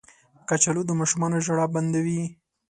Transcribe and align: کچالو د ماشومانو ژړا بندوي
کچالو 0.47 0.81
د 0.87 0.91
ماشومانو 0.99 1.43
ژړا 1.45 1.65
بندوي 1.73 2.21